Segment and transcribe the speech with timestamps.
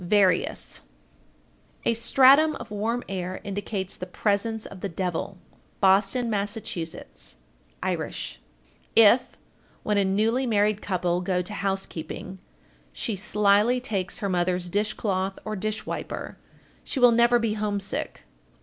[0.03, 0.81] _VARIOUS.
[1.83, 1.91] 1464.
[1.91, 5.37] A stratum of warm air indicates the presence of the devil.
[5.79, 6.57] Boston, Mass.
[6.57, 8.39] (Irish).
[8.95, 8.95] 1465.
[8.95, 9.37] If,
[9.83, 12.39] when a newly married couple go to housekeeping,
[12.91, 16.39] she slyly takes her mother's dish cloth or dish wiper,
[16.83, 18.23] she will never be homesick.